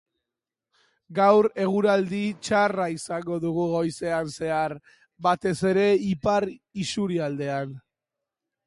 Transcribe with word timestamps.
Gaur, 1.17 1.47
eguraldi 1.65 2.21
txarra 2.47 2.87
izango 2.95 3.39
dugu 3.45 3.67
goizean 3.75 4.33
zehar, 4.41 4.77
batez 5.29 5.57
ere 5.75 5.87
ipar 6.15 6.53
isurialdean. 6.87 7.81